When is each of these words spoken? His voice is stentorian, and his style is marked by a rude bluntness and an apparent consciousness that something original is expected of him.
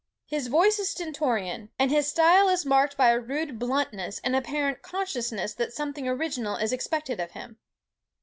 His 0.25 0.47
voice 0.47 0.79
is 0.79 0.89
stentorian, 0.89 1.69
and 1.77 1.91
his 1.91 2.07
style 2.07 2.49
is 2.49 2.65
marked 2.65 2.97
by 2.97 3.09
a 3.11 3.19
rude 3.19 3.59
bluntness 3.59 4.17
and 4.23 4.33
an 4.35 4.41
apparent 4.41 4.81
consciousness 4.81 5.53
that 5.53 5.73
something 5.73 6.07
original 6.07 6.55
is 6.55 6.73
expected 6.73 7.19
of 7.19 7.33
him. 7.33 7.59